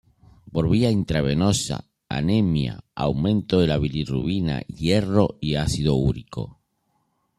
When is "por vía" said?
0.53-0.89